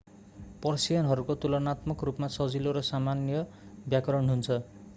[0.61, 3.45] पर्सियनहरूको तुलानात्मक रूपमा सजिलो र सामान्य
[3.87, 4.59] व्याकरण हुन्छ